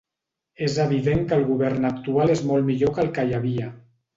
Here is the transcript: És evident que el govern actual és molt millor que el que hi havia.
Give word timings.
És 0.67 0.77
evident 0.83 1.21
que 1.31 1.37
el 1.41 1.45
govern 1.49 1.85
actual 1.91 2.35
és 2.37 2.43
molt 2.53 2.69
millor 2.71 2.95
que 2.97 3.05
el 3.07 3.13
que 3.19 3.27
hi 3.31 3.39
havia. 3.43 3.71